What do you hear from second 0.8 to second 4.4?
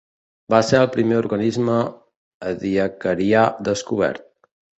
el primer organisme ediacarià descobert.